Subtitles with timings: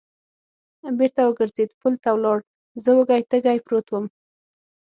[0.97, 2.39] بېرته و ګرځېد، پل ته ولاړ،
[2.83, 4.05] زه وږی تږی پروت ووم.